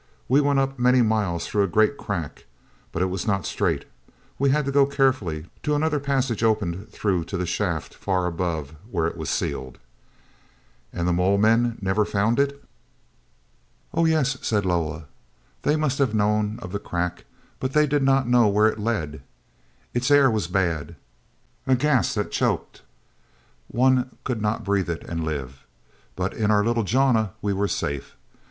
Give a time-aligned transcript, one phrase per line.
[0.27, 2.45] We went up many miles through a great crack,
[2.91, 3.85] but it was not straight;
[4.39, 8.73] we had to go carefully till another passage opened through to the shaft far above
[8.89, 9.77] where it was sealed."
[10.91, 12.63] "And the mole men never found it?"
[13.93, 15.05] "Oh, yes," said Loah,
[15.61, 17.25] "they must have known of the crack,
[17.59, 19.21] but they did not know where it led.
[19.93, 22.81] Its air was bad—a gas that choked;
[23.67, 25.63] one could not breathe it and live.
[26.15, 28.15] But in our little jana we were safe.